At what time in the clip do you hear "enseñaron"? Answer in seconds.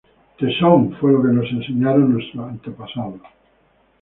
1.51-2.13